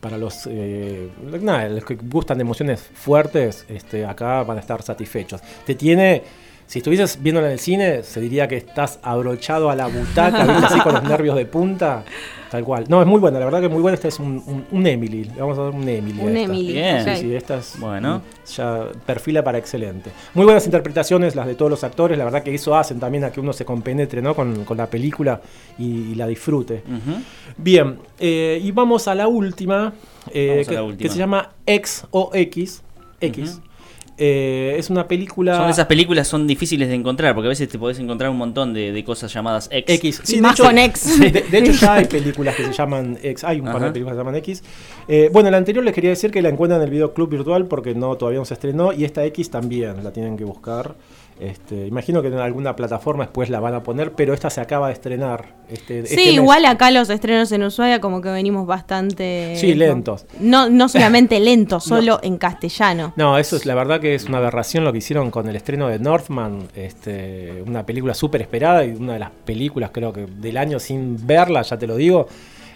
para 0.00 0.16
los, 0.18 0.46
eh, 0.50 1.08
nada, 1.40 1.68
los 1.68 1.84
que 1.84 1.94
gustan 1.96 2.38
de 2.38 2.42
emociones 2.42 2.80
fuertes, 2.94 3.64
este, 3.68 4.04
acá 4.04 4.42
van 4.44 4.58
a 4.58 4.60
estar 4.60 4.80
satisfechos. 4.82 5.40
Te 5.66 5.74
tiene, 5.74 6.22
si 6.68 6.78
estuvieses 6.78 7.20
viéndola 7.20 7.48
en 7.48 7.54
el 7.54 7.58
cine, 7.58 8.02
se 8.04 8.20
diría 8.20 8.46
que 8.46 8.56
estás 8.58 9.00
abrochado 9.02 9.70
a 9.70 9.74
la 9.74 9.86
butaca, 9.88 10.44
¿viste? 10.44 10.66
así 10.66 10.78
con 10.80 10.94
los 10.94 11.02
nervios 11.08 11.34
de 11.34 11.46
punta, 11.46 12.04
tal 12.50 12.62
cual. 12.62 12.84
No, 12.88 13.00
es 13.00 13.06
muy 13.08 13.18
buena, 13.20 13.38
la 13.40 13.46
verdad 13.46 13.60
que 13.60 13.66
es 13.66 13.72
muy 13.72 13.80
buena. 13.82 13.94
Esta 13.96 14.08
es 14.08 14.20
un, 14.20 14.42
un- 14.46 14.66
un 14.70 14.86
Emily, 14.86 15.24
le 15.24 15.40
vamos 15.40 15.58
a 15.58 15.62
dar 15.62 15.70
un 15.72 15.88
Emily. 15.88 16.20
a 16.20 16.24
Un 16.24 16.36
esta. 16.36 16.52
Emily. 16.52 16.72
Bien. 16.74 17.04
Sí, 17.04 17.20
sí, 17.22 17.34
esta 17.34 17.56
es 17.56 17.74
Bueno. 17.80 18.20
ya 18.54 18.84
perfila 19.06 19.42
para 19.42 19.56
excelente. 19.58 20.10
Muy 20.34 20.44
buenas 20.44 20.64
interpretaciones 20.66 21.34
las 21.34 21.46
de 21.46 21.54
todos 21.54 21.70
los 21.70 21.82
actores, 21.84 22.16
la 22.18 22.24
verdad 22.24 22.42
que 22.42 22.54
eso 22.54 22.76
hacen 22.76 23.00
también 23.00 23.24
a 23.24 23.32
que 23.32 23.40
uno 23.40 23.52
se 23.54 23.64
compenetre 23.64 24.20
¿no? 24.20 24.34
con, 24.36 24.64
con 24.66 24.76
la 24.76 24.86
película 24.90 25.40
y, 25.78 26.12
y 26.12 26.14
la 26.16 26.26
disfrute. 26.26 26.82
Bien, 27.56 27.98
eh, 28.20 28.60
y 28.62 28.70
vamos 28.72 29.08
a 29.08 29.14
la 29.14 29.26
última, 29.26 29.92
eh, 30.32 30.48
Vamos 30.50 30.66
a 30.66 30.68
que, 30.68 30.74
la 30.74 30.82
última. 30.82 31.02
que 31.02 31.08
se 31.08 31.18
llama 31.18 31.48
X 31.66 32.04
o 32.10 32.30
X. 32.34 32.82
X. 33.20 33.50
Ujú. 33.54 33.62
Eh, 34.20 34.74
es 34.76 34.90
una 34.90 35.06
película... 35.06 35.56
Son 35.56 35.70
esas 35.70 35.86
películas 35.86 36.26
son 36.26 36.46
difíciles 36.46 36.88
de 36.88 36.94
encontrar 36.94 37.34
porque 37.34 37.46
a 37.46 37.50
veces 37.50 37.68
te 37.68 37.78
podés 37.78 38.00
encontrar 38.00 38.30
un 38.30 38.36
montón 38.36 38.74
de, 38.74 38.90
de 38.90 39.04
cosas 39.04 39.32
llamadas 39.32 39.68
X. 39.70 39.94
X. 39.94 40.34
Y 40.34 40.40
más 40.40 40.60
con 40.60 40.76
X. 40.76 41.20
De, 41.20 41.30
de 41.30 41.58
hecho, 41.58 41.72
ya 41.72 41.94
hay 41.94 42.06
películas 42.06 42.56
que 42.56 42.64
se 42.64 42.72
llaman 42.72 43.16
X. 43.22 43.44
Hay 43.44 43.60
un 43.60 43.66
par 43.66 43.80
de 43.80 43.92
películas 43.92 44.14
que 44.14 44.16
se 44.16 44.24
llaman 44.24 44.34
X. 44.36 44.62
Eh, 45.06 45.30
bueno, 45.32 45.50
la 45.50 45.56
anterior 45.56 45.84
les 45.84 45.94
quería 45.94 46.10
decir 46.10 46.32
que 46.32 46.42
la 46.42 46.48
encuentran 46.48 46.80
en 46.80 46.86
el 46.86 46.90
videoclub 46.90 47.28
virtual 47.30 47.66
porque 47.66 47.94
no 47.94 48.16
todavía 48.16 48.40
no 48.40 48.44
se 48.44 48.54
estrenó. 48.54 48.92
Y 48.92 49.04
esta 49.04 49.24
X 49.24 49.50
también 49.50 50.02
la 50.02 50.12
tienen 50.12 50.36
que 50.36 50.44
buscar. 50.44 50.96
Este, 51.40 51.86
imagino 51.86 52.20
que 52.20 52.28
en 52.28 52.38
alguna 52.38 52.74
plataforma 52.74 53.24
después 53.24 53.48
la 53.48 53.60
van 53.60 53.74
a 53.74 53.82
poner, 53.82 54.12
pero 54.12 54.34
esta 54.34 54.50
se 54.50 54.60
acaba 54.60 54.88
de 54.88 54.94
estrenar. 54.94 55.54
Este, 55.68 56.06
Sí, 56.06 56.14
este 56.14 56.32
igual 56.32 56.64
acá 56.64 56.90
los 56.90 57.10
estrenos 57.10 57.52
en 57.52 57.62
Ushuaia 57.62 58.00
como 58.00 58.20
que 58.20 58.28
venimos 58.30 58.66
bastante... 58.66 59.54
Sí, 59.56 59.74
lentos. 59.74 60.26
No, 60.40 60.68
no 60.68 60.88
solamente 60.88 61.38
lentos, 61.38 61.84
solo 61.84 62.18
en 62.22 62.38
castellano. 62.38 63.12
No, 63.16 63.38
eso 63.38 63.56
es 63.56 63.66
la 63.66 63.74
verdad 63.74 64.00
que 64.00 64.14
es 64.14 64.24
una 64.24 64.38
aberración 64.38 64.84
lo 64.84 64.92
que 64.92 64.98
hicieron 64.98 65.30
con 65.30 65.48
el 65.48 65.56
estreno 65.56 65.88
de 65.88 65.98
Northman, 65.98 66.68
este, 66.74 67.62
una 67.66 67.86
película 67.86 68.14
súper 68.14 68.42
esperada 68.42 68.84
y 68.84 68.90
una 68.90 69.12
de 69.12 69.18
las 69.20 69.30
películas 69.30 69.90
creo 69.92 70.12
que 70.12 70.26
del 70.26 70.56
año 70.56 70.78
sin 70.78 71.24
verla, 71.26 71.62
ya 71.62 71.78
te 71.78 71.86
lo 71.86 71.96
digo, 71.96 72.26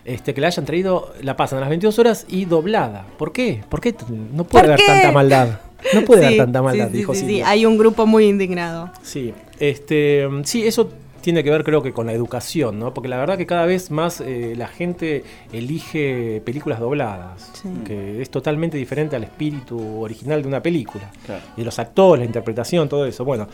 este, 0.05 0.35
que 0.35 0.41
la 0.41 0.49
hayan 0.49 0.65
traído, 0.65 1.13
la 1.23 1.37
pasan 1.37 1.59
a 1.59 1.61
las 1.61 1.69
22 1.71 1.99
horas 1.99 2.27
y 2.29 2.45
doblada. 2.45 3.07
¿Por 3.19 3.33
qué? 3.33 3.63
¿Por 3.69 3.81
qué? 3.81 3.95
No 4.33 4.45
puede 4.45 4.65
¿Por 4.65 4.73
haber 4.73 4.77
qué? 4.79 4.87
tanta 4.87 5.13
maldad. 5.13 5.61
No 5.95 6.03
puede 6.05 6.21
Sí, 6.23 6.27
haber 6.27 6.39
tanta 6.39 6.63
maldad, 6.63 6.89
sí, 6.91 6.97
dijo 6.97 7.15
sí, 7.15 7.27
sí. 7.27 7.43
Hay 7.43 7.67
un 7.67 7.79
grupo 7.79 8.07
muy 8.07 8.27
indignado. 8.27 8.91
Sí, 9.03 9.33
este, 9.59 10.29
sí, 10.45 10.67
eso 10.67 10.91
tiene 11.21 11.45
que 11.45 11.51
ver 11.53 11.63
creo 11.63 11.83
que 11.85 11.93
con 11.93 12.07
la 12.07 12.13
educación, 12.13 12.81
¿no? 12.81 12.93
Porque 12.93 13.09
la 13.09 13.17
verdad 13.17 13.39
que 13.39 13.47
cada 13.47 13.65
vez 13.65 13.93
más 13.93 14.21
eh, 14.21 14.55
la 14.57 14.67
gente 14.67 15.23
elige 15.53 16.43
películas 16.45 16.81
dobladas, 16.81 17.51
Sí. 17.63 17.69
que 17.87 18.21
es 18.21 18.29
totalmente 18.29 18.77
diferente 18.77 19.15
al 19.15 19.23
espíritu 19.23 20.01
original 20.01 20.43
de 20.43 20.49
una 20.49 20.61
película. 20.61 21.11
Claro. 21.25 21.43
Y 21.57 21.63
los 21.63 21.79
actores, 21.79 22.19
la 22.21 22.27
interpretación, 22.27 22.89
todo 22.89 23.07
eso. 23.07 23.25
Bueno, 23.25 23.47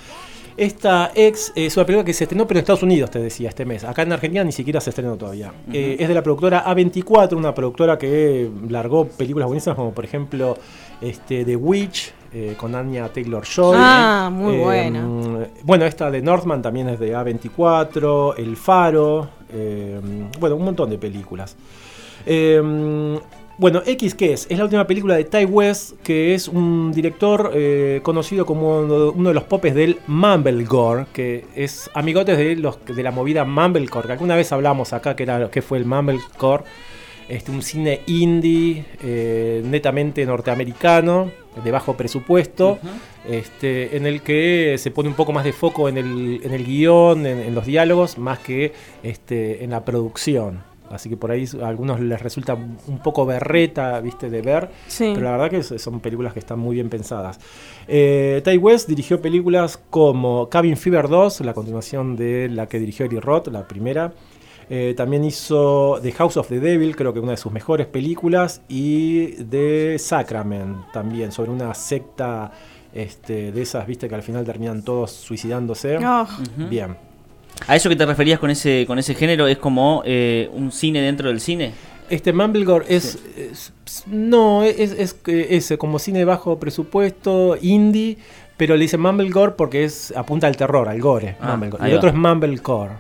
esta 0.59 1.13
ex 1.15 1.53
es 1.55 1.77
una 1.77 1.87
película 1.87 2.05
que 2.05 2.13
se 2.13 2.25
estrenó, 2.25 2.47
pero 2.47 2.59
en 2.59 2.63
Estados 2.63 2.83
Unidos, 2.83 3.11
te 3.11 3.21
decía, 3.21 3.49
este 3.49 3.65
mes. 3.65 3.85
Acá 3.85 4.03
en 4.03 4.13
Argentina 4.13 4.43
ni 4.43 4.53
siquiera 4.53 4.81
se 4.81 4.91
estrenó 4.91 5.17
todavía. 5.17 5.53
Eh, 5.73 5.97
es 6.01 6.09
de 6.09 6.15
la 6.15 6.23
productora 6.23 6.65
A24, 6.67 7.37
una 7.37 7.55
productora 7.55 7.97
que 7.97 8.51
largó 8.69 9.07
películas 9.07 9.47
buenísimas, 9.47 9.77
como 9.77 9.93
por 9.93 10.05
ejemplo 10.05 10.59
este, 11.01 11.45
The 11.45 11.57
Witch, 11.57 12.13
eh, 12.33 12.55
con 12.59 12.75
Anya 12.75 13.09
Taylor 13.09 13.45
Joy. 13.45 13.77
Ah, 13.79 14.31
muy 14.33 14.57
buena. 14.57 15.07
Bueno, 15.63 15.87
esta 15.87 16.11
de 16.11 16.21
Northman 16.21 16.61
también 16.61 16.89
es 16.89 16.99
de 16.99 17.15
A24, 17.15 18.35
El 18.37 18.57
Faro, 18.57 19.29
eh, 19.53 20.01
bueno, 20.39 20.57
un 20.57 20.65
montón 20.65 20.91
de 20.91 20.99
películas. 20.99 21.57
Eh, 22.27 23.21
bueno, 23.59 23.83
X, 23.85 24.15
¿qué 24.15 24.33
es? 24.33 24.47
Es 24.49 24.57
la 24.57 24.65
última 24.65 24.87
película 24.87 25.17
de 25.17 25.25
Ty 25.25 25.45
West, 25.45 25.95
que 26.05 26.33
es 26.33 26.47
un 26.47 26.93
director 26.93 27.51
eh, 27.55 27.99
conocido 28.05 28.47
como 28.47 28.79
uno 28.81 29.29
de 29.31 29.35
los 29.35 29.43
popes 29.43 29.75
del 29.75 29.99
Mumblegore, 30.07 31.07
que 31.13 31.45
es 31.57 31.91
amigotes 31.93 32.39
de, 32.39 32.55
los, 32.55 32.79
de 32.87 33.03
la 33.03 33.11
movida 33.11 33.45
Mumblecore, 33.45 34.07
que 34.07 34.13
alguna 34.13 34.37
vez 34.37 34.53
hablamos 34.53 34.93
acá 34.93 35.17
que, 35.17 35.25
era, 35.25 35.51
que 35.51 35.61
fue 35.61 35.79
el 35.79 35.87
Mumblecore, 35.87 36.63
este, 37.29 37.51
un 37.51 37.63
cine 37.63 38.03
indie, 38.07 38.85
eh, 39.03 39.61
netamente 39.65 40.25
norteamericano, 40.25 41.33
de 41.63 41.71
bajo 41.73 41.97
presupuesto, 41.97 42.79
este, 43.29 43.97
en 43.97 44.07
el 44.07 44.23
que 44.23 44.77
se 44.79 44.93
pone 44.93 45.09
un 45.09 45.17
poco 45.17 45.33
más 45.33 45.43
de 45.43 45.53
foco 45.53 45.89
en 45.89 45.99
el, 45.99 46.41
en 46.45 46.55
el 46.55 46.65
guion, 46.65 47.27
en, 47.27 47.41
en 47.41 47.55
los 47.57 47.67
diálogos, 47.67 48.19
más 48.19 48.39
que 48.39 48.73
este, 49.03 49.65
en 49.65 49.71
la 49.71 49.85
producción. 49.85 50.68
Así 50.91 51.09
que 51.09 51.17
por 51.17 51.31
ahí 51.31 51.45
a 51.63 51.69
algunos 51.69 52.01
les 52.01 52.21
resulta 52.21 52.55
un 52.55 52.99
poco 53.03 53.27
berreta, 53.27 54.01
viste, 54.01 54.31
de 54.31 54.43
ver. 54.43 54.71
Sí. 54.87 55.11
Pero 55.15 55.27
la 55.27 55.33
verdad 55.33 55.51
que 55.51 55.63
son 55.79 56.01
películas 56.01 56.33
que 56.33 56.39
están 56.39 56.59
muy 56.59 56.75
bien 56.75 56.89
pensadas. 56.89 57.39
Eh, 57.87 58.41
Ty 58.45 58.57
West 58.59 58.89
dirigió 58.89 59.21
películas 59.21 59.79
como 59.91 60.49
Cabin 60.49 60.77
Fever 60.77 61.09
2, 61.09 61.41
la 61.43 61.55
continuación 61.55 62.17
de 62.17 62.49
la 62.49 62.67
que 62.67 62.79
dirigió 62.79 63.07
Eli 63.07 63.21
Roth, 63.21 63.49
la 63.49 63.67
primera. 63.67 64.13
Eh, 64.71 64.95
también 64.97 65.25
hizo 65.25 65.99
The 66.03 66.13
House 66.13 66.37
of 66.37 66.49
the 66.49 66.61
Devil, 66.61 66.95
creo 66.95 67.15
que 67.15 67.21
una 67.21 67.33
de 67.33 67.37
sus 67.39 67.53
mejores 67.53 67.87
películas. 67.87 68.63
Y 68.69 69.45
The 69.45 69.99
Sacrament, 69.99 70.93
también, 70.93 71.33
sobre 71.33 71.51
una 71.51 71.73
secta 71.75 72.53
este, 72.93 73.53
de 73.53 73.63
esas, 73.63 73.87
viste, 73.87 74.09
que 74.09 74.15
al 74.15 74.23
final 74.23 74.45
terminan 74.45 74.83
todos 74.83 75.13
suicidándose. 75.13 75.99
Oh, 75.99 76.27
Bien. 76.69 77.08
¿A 77.67 77.77
eso 77.77 77.89
que 77.89 77.97
te 77.97 78.07
referías 78.07 78.39
con 78.39 78.51
ese, 78.51 78.85
con 78.87 78.99
ese 78.99 79.15
género 79.15 79.47
es 79.47 79.59
como 79.59 80.03
eh, 80.07 80.49
un 80.53 80.73
cine 80.73 81.01
dentro 81.03 81.29
del 81.29 81.41
cine? 81.41 81.73
Este 82.09 82.33
Mumblegore 82.33 82.87
es, 82.89 83.19
es- 83.37 83.73
no 84.07 84.63
es, 84.63 84.93
es, 84.93 85.17
es 85.27 85.75
como 85.79 85.99
cine 85.99 86.21
de 86.21 86.25
bajo 86.25 86.59
presupuesto, 86.59 87.57
indie, 87.61 88.17
pero 88.57 88.75
le 88.77 88.83
dicen 88.83 89.01
Mumblegore 89.01 89.53
porque 89.53 89.85
es 89.85 90.15
apunta 90.17 90.47
al 90.47 90.57
terror, 90.57 90.89
al 90.89 91.01
gore. 91.01 91.37
Ah, 91.41 91.59
el 91.85 91.95
otro 91.97 92.09
es 92.09 92.15
Mumblecore. 92.15 92.93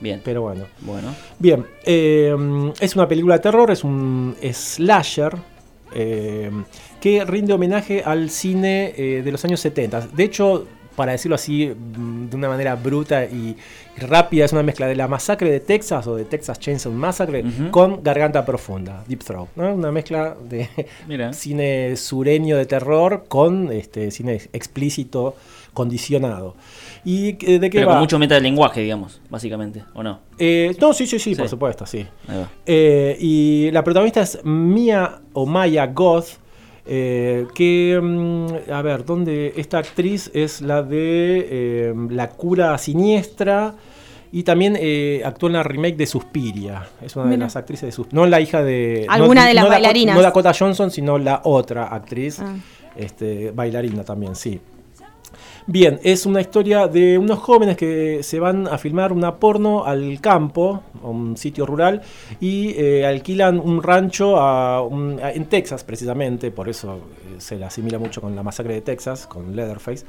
Bien. 0.00 0.20
Pero 0.24 0.42
bueno. 0.42 0.64
Bueno. 0.80 1.14
Bien, 1.38 1.64
eh, 1.84 2.34
es 2.80 2.96
una 2.96 3.06
película 3.08 3.36
de 3.36 3.40
terror, 3.40 3.70
es 3.70 3.82
un 3.84 4.34
slasher 4.52 5.36
eh, 5.94 6.50
que 7.00 7.24
rinde 7.24 7.52
homenaje 7.54 8.02
al 8.04 8.28
cine 8.30 8.92
eh, 8.96 9.22
de 9.24 9.32
los 9.32 9.44
años 9.44 9.60
70. 9.60 10.08
De 10.08 10.24
hecho, 10.24 10.66
para 10.96 11.12
decirlo 11.12 11.34
así 11.34 11.66
mm, 11.68 12.30
de 12.30 12.36
una 12.36 12.48
manera 12.48 12.74
bruta 12.74 13.24
y, 13.24 13.56
y 13.96 14.00
rápida, 14.00 14.44
es 14.46 14.52
una 14.52 14.62
mezcla 14.62 14.86
de 14.86 14.96
la 14.96 15.06
masacre 15.08 15.50
de 15.50 15.60
Texas 15.60 16.06
o 16.06 16.16
de 16.16 16.24
Texas 16.24 16.58
Chainsaw 16.58 16.92
Massacre 16.92 17.44
con 17.70 18.02
Garganta 18.02 18.44
Profunda, 18.44 19.04
Deep 19.06 19.22
Throat. 19.22 19.48
¿no? 19.56 19.74
Una 19.74 19.92
mezcla 19.92 20.36
de 20.48 20.68
Mira. 21.08 21.32
cine 21.32 21.96
sureño 21.96 22.56
de 22.56 22.66
terror 22.66 23.24
con 23.28 23.70
este 23.70 24.10
cine 24.10 24.40
explícito 24.52 25.36
condicionado. 25.72 26.56
¿Y 27.04 27.32
de 27.34 27.70
qué 27.70 27.78
Pero 27.78 27.86
va? 27.88 27.92
con 27.94 28.00
mucho 28.00 28.18
metalenguaje, 28.18 28.80
digamos, 28.80 29.20
básicamente, 29.30 29.84
¿o 29.94 30.02
no? 30.02 30.20
Eh, 30.38 30.74
no, 30.80 30.92
sí, 30.94 31.06
sí, 31.06 31.18
sí, 31.18 31.34
Sí. 31.34 31.40
por 31.40 31.48
supuesto, 31.48 31.84
sí. 31.86 32.04
Eh, 32.64 33.16
y 33.20 33.70
la 33.70 33.84
protagonista 33.84 34.22
es 34.22 34.40
Mia 34.44 35.20
o 35.34 35.44
Maya 35.46 35.86
Goth. 35.86 36.38
Eh, 36.86 37.46
que, 37.54 37.98
mm, 38.02 38.70
a 38.72 38.82
ver, 38.82 39.04
¿dónde? 39.04 39.52
Esta 39.56 39.78
actriz 39.78 40.30
es 40.34 40.60
la 40.62 40.82
de 40.82 41.46
eh, 41.50 41.94
La 42.10 42.28
cura 42.30 42.76
siniestra 42.78 43.74
y 44.32 44.42
también 44.42 44.76
eh, 44.78 45.22
actuó 45.24 45.48
en 45.48 45.54
la 45.54 45.62
remake 45.62 45.96
de 45.96 46.06
Suspiria. 46.06 46.86
Es 47.02 47.16
una 47.16 47.26
de 47.30 47.36
las 47.38 47.56
actrices 47.56 47.86
de 47.86 47.92
Suspiria. 47.92 48.20
No 48.22 48.26
la 48.26 48.40
hija 48.40 48.62
de. 48.62 49.06
Alguna 49.08 49.42
no- 49.42 49.48
de 49.48 49.54
las 49.54 49.64
no 49.64 49.70
Dakota- 49.70 49.74
bailarinas. 49.82 50.16
no 50.16 50.22
Dakota 50.22 50.52
Johnson, 50.58 50.90
sino 50.90 51.18
la 51.18 51.40
otra 51.44 51.86
actriz. 51.88 52.40
Ah. 52.40 52.54
Este, 52.96 53.50
bailarina 53.50 54.04
también, 54.04 54.34
sí. 54.34 54.60
Bien, 55.68 55.98
es 56.04 56.26
una 56.26 56.40
historia 56.40 56.86
de 56.86 57.18
unos 57.18 57.40
jóvenes 57.40 57.76
que 57.76 58.22
se 58.22 58.38
van 58.38 58.68
a 58.68 58.78
filmar 58.78 59.12
una 59.12 59.34
porno 59.34 59.84
al 59.84 60.20
campo, 60.20 60.84
a 61.02 61.08
un 61.08 61.36
sitio 61.36 61.66
rural, 61.66 62.02
y 62.40 62.70
eh, 62.80 63.04
alquilan 63.04 63.58
un 63.58 63.82
rancho 63.82 64.36
en 64.88 65.46
Texas 65.46 65.82
precisamente, 65.82 66.52
por 66.52 66.68
eso 66.68 66.94
eh, 66.94 67.40
se 67.40 67.56
la 67.56 67.66
asimila 67.66 67.98
mucho 67.98 68.20
con 68.20 68.36
la 68.36 68.44
masacre 68.44 68.74
de 68.74 68.80
Texas, 68.82 69.26
con 69.26 69.56
Leatherface, 69.56 70.06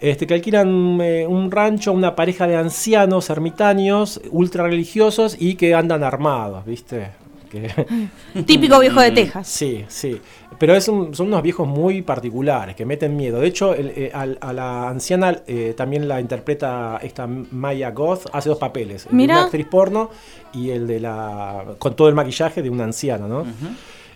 este, 0.00 0.26
que 0.26 0.34
alquilan 0.34 1.00
eh, 1.00 1.24
un 1.24 1.52
rancho 1.52 1.92
a 1.92 1.94
una 1.94 2.16
pareja 2.16 2.48
de 2.48 2.56
ancianos 2.56 3.30
ermitaños, 3.30 4.20
ultra 4.32 4.64
religiosos 4.64 5.36
y 5.38 5.54
que 5.54 5.72
andan 5.72 6.02
armados, 6.02 6.66
¿viste? 6.66 7.25
Que 7.50 7.70
Típico 8.46 8.78
viejo 8.80 9.00
de 9.00 9.10
Texas. 9.12 9.46
Sí, 9.48 9.84
sí. 9.88 10.20
Pero 10.58 10.74
es 10.74 10.88
un- 10.88 11.14
son 11.14 11.26
unos 11.28 11.42
viejos 11.42 11.66
muy 11.68 12.02
particulares 12.02 12.74
que 12.76 12.86
meten 12.86 13.16
miedo. 13.16 13.40
De 13.40 13.46
hecho, 13.48 13.74
el- 13.74 13.92
eh, 13.94 14.10
a 14.12 14.52
la 14.52 14.88
anciana 14.88 15.42
eh, 15.46 15.74
también 15.76 16.08
la 16.08 16.20
interpreta 16.20 16.98
esta 17.02 17.26
Maya 17.26 17.90
Goth. 17.90 18.26
Hace 18.32 18.48
dos 18.48 18.58
papeles: 18.58 19.06
el 19.10 19.16
de 19.18 19.24
una 19.24 19.42
actriz 19.44 19.66
porno 19.66 20.10
y 20.54 20.70
el 20.70 20.86
de 20.86 21.00
la. 21.00 21.64
con 21.78 21.94
todo 21.94 22.08
el 22.08 22.14
maquillaje 22.14 22.62
de 22.62 22.70
una 22.70 22.84
anciana, 22.84 23.26
¿no? 23.28 23.44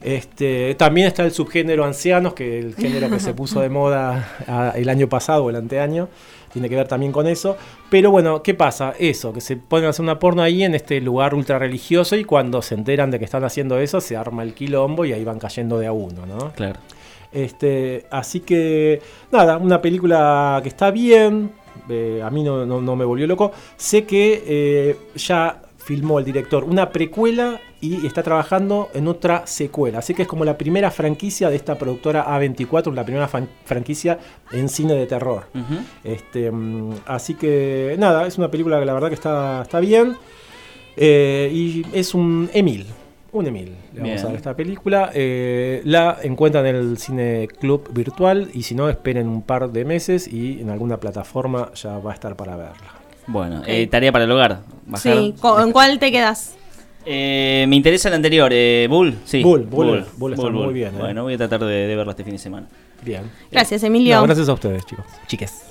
Este, 0.02 0.74
también 0.76 1.06
está 1.08 1.24
el 1.24 1.30
subgénero 1.30 1.84
ancianos, 1.84 2.32
que 2.32 2.58
el 2.58 2.74
género 2.74 3.10
que 3.10 3.20
se 3.20 3.34
puso 3.34 3.60
de 3.60 3.68
moda 3.68 4.30
ah, 4.48 4.72
el 4.74 4.88
año 4.88 5.08
pasado 5.10 5.44
o 5.44 5.50
el 5.50 5.56
anteaño, 5.56 6.08
tiene 6.52 6.68
que 6.68 6.76
ver 6.76 6.88
también 6.88 7.12
con 7.12 7.26
eso. 7.26 7.56
Pero 7.90 8.10
bueno, 8.10 8.42
¿qué 8.42 8.54
pasa? 8.54 8.94
Eso, 8.98 9.32
que 9.32 9.40
se 9.40 9.56
ponen 9.56 9.86
a 9.86 9.90
hacer 9.90 10.02
una 10.02 10.18
porno 10.18 10.42
ahí 10.42 10.62
en 10.62 10.74
este 10.74 11.00
lugar 11.00 11.34
ultra 11.34 11.58
religioso 11.58 12.16
y 12.16 12.24
cuando 12.24 12.62
se 12.62 12.74
enteran 12.74 13.10
de 13.10 13.18
que 13.18 13.24
están 13.24 13.44
haciendo 13.44 13.78
eso, 13.78 14.00
se 14.00 14.16
arma 14.16 14.42
el 14.42 14.54
quilombo 14.54 15.04
y 15.04 15.12
ahí 15.12 15.24
van 15.24 15.38
cayendo 15.38 15.78
de 15.78 15.86
a 15.86 15.92
uno, 15.92 16.26
¿no? 16.26 16.52
Claro. 16.52 16.78
Este, 17.32 18.06
así 18.10 18.40
que, 18.40 19.00
nada, 19.30 19.56
una 19.58 19.80
película 19.80 20.58
que 20.62 20.68
está 20.68 20.90
bien. 20.90 21.52
eh, 21.88 22.20
a 22.22 22.30
mí 22.30 22.42
no, 22.42 22.66
no- 22.66 22.80
no 22.80 22.96
me 22.96 23.04
volvió 23.04 23.26
loco. 23.26 23.52
Sé 23.76 24.04
que 24.04 24.42
eh, 24.46 24.96
ya 25.16 25.62
filmó 25.78 26.18
el 26.18 26.24
director 26.24 26.62
una 26.64 26.90
precuela 26.90 27.60
y 27.80 28.06
está 28.06 28.22
trabajando 28.22 28.90
en 28.94 29.08
otra 29.08 29.46
secuela. 29.46 30.00
Así 30.00 30.12
que 30.14 30.22
es 30.22 30.28
como 30.28 30.44
la 30.44 30.58
primera 30.58 30.90
franquicia 30.90 31.48
de 31.48 31.56
esta 31.56 31.76
productora 31.78 32.26
A24, 32.26 32.92
la 32.92 33.04
primera 33.04 33.26
fan- 33.26 33.48
franquicia 33.64 34.18
en 34.52 34.68
cine 34.68 34.94
de 34.94 35.06
terror. 35.06 35.44
Este, 36.04 36.50
mm, 36.50 36.94
así 37.06 37.34
que 37.34 37.96
nada, 37.98 38.26
es 38.26 38.36
una 38.38 38.50
película 38.50 38.78
que 38.78 38.84
la 38.86 38.92
verdad 38.92 39.08
que 39.08 39.14
está, 39.14 39.62
está 39.62 39.80
bien. 39.80 40.16
Eh, 40.96 41.50
y 41.52 41.86
es 41.92 42.14
un 42.14 42.50
Emil. 42.52 42.86
Un 43.32 43.46
Emil. 43.46 43.68
Le 43.94 44.00
vamos 44.00 44.02
Bien. 44.02 44.18
a 44.18 44.22
dar 44.24 44.34
esta 44.34 44.54
película. 44.56 45.10
Eh, 45.14 45.80
la 45.84 46.18
encuentran 46.22 46.66
en 46.66 46.76
el 46.76 46.98
Cine 46.98 47.48
Club 47.60 47.88
virtual. 47.92 48.50
Y 48.52 48.64
si 48.64 48.74
no, 48.74 48.88
esperen 48.88 49.28
un 49.28 49.42
par 49.42 49.70
de 49.70 49.84
meses 49.84 50.26
y 50.28 50.60
en 50.60 50.68
alguna 50.68 50.98
plataforma 50.98 51.70
ya 51.74 51.98
va 51.98 52.10
a 52.10 52.14
estar 52.14 52.36
para 52.36 52.56
verla. 52.56 52.92
Bueno, 53.26 53.62
eh, 53.66 53.86
tarea 53.86 54.10
para 54.10 54.24
el 54.24 54.32
hogar. 54.32 54.60
Bajar. 54.86 55.16
Sí, 55.16 55.34
¿con 55.40 55.70
cuál 55.72 55.98
te 56.00 56.10
quedas? 56.10 56.56
Eh, 57.06 57.64
me 57.68 57.76
interesa 57.76 58.08
el 58.08 58.14
anterior, 58.14 58.50
eh, 58.52 58.86
Bull. 58.88 59.16
Sí. 59.24 59.42
Bull, 59.42 59.62
Bull, 59.62 60.04
Bull 60.16 60.32
está 60.34 60.50
muy 60.50 60.74
bien, 60.74 60.94
eh. 60.94 60.98
Bueno, 60.98 61.22
voy 61.22 61.34
a 61.34 61.38
tratar 61.38 61.60
de, 61.60 61.86
de 61.86 61.96
verlo 61.96 62.10
este 62.10 62.24
fin 62.24 62.34
de 62.34 62.38
semana. 62.38 62.66
Bien. 63.02 63.22
Gracias, 63.50 63.82
Emilio. 63.82 64.16
No, 64.16 64.24
gracias 64.24 64.48
a 64.48 64.52
ustedes, 64.52 64.84
chicos. 64.84 65.06
Chiques. 65.26 65.70